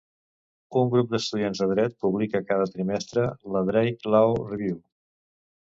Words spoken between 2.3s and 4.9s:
cada trimestre la Drake Law Review.